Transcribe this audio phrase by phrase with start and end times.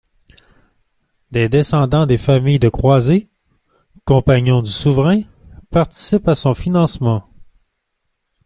[1.29, 3.29] Des descendants des familles de croisés,
[4.03, 5.21] compagnons du souverain,
[5.69, 7.23] participent à son financement.